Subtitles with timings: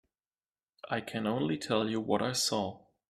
[0.89, 2.85] I can only tell you what I saw.